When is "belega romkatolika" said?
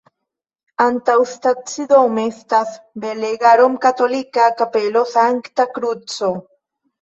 3.03-4.49